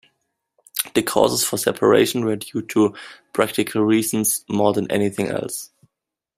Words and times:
The 0.95 1.03
causes 1.03 1.43
for 1.45 1.57
separation 1.57 2.25
were 2.25 2.35
due 2.37 2.63
to 2.69 2.95
practical 3.33 3.83
reasons 3.83 4.43
more 4.49 4.73
than 4.73 4.89
anything 4.89 5.27
else. 5.27 5.69